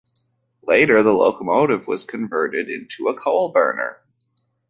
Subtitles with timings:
[0.63, 4.01] Later the locomotive was converted into a coal-burner.